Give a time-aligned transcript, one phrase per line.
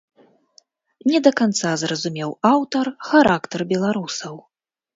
[1.11, 4.35] Не да канца зразумеў аўтар характар беларусаў.